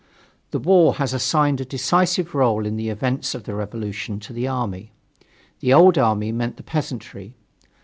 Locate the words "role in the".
2.33-2.89